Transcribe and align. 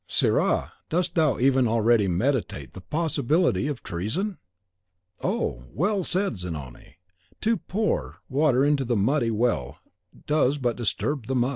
Sirrah! 0.07 0.71
dost 0.89 1.13
thou 1.13 1.37
even 1.37 1.67
already 1.67 2.07
meditate 2.07 2.73
the 2.73 2.81
possibility 2.81 3.67
of 3.67 3.83
treason? 3.83 4.39
Oh, 5.23 5.61
well 5.75 6.03
said 6.03 6.39
Zanoni, 6.39 6.95
"to 7.41 7.57
pour 7.57 7.99
pure 8.13 8.17
water 8.27 8.65
into 8.65 8.83
the 8.83 8.95
muddy 8.97 9.29
well 9.29 9.77
does 10.25 10.57
but 10.57 10.75
disturb 10.75 11.27
the 11.27 11.35
mud." 11.35 11.49